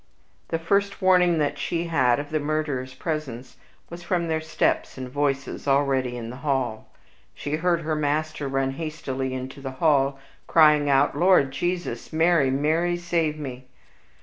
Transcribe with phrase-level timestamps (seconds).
[0.47, 3.57] The first warning that she had of the murderers' presence
[3.91, 6.89] was from their steps and voices already in the hall.
[7.35, 10.17] She heard her master run hastily into the hall,
[10.47, 12.11] crying out, "Lord Jesus!
[12.11, 13.65] Mary, Mary, save me!"